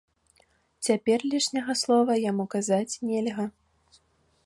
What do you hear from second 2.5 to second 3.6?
казаць нельга.